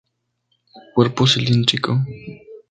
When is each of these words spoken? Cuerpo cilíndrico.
Cuerpo 0.95 1.27
cilíndrico. 1.27 1.91